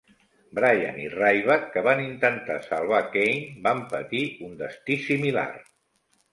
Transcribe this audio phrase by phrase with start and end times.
[0.59, 5.49] Bryan i Ryback, que van intentar salvar Kane, van patir un destí similar.